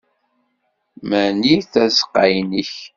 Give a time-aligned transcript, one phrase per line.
[1.09, 2.71] Mani tazeqqa-nnek?